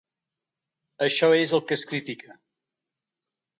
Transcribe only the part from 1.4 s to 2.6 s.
és el que es critica.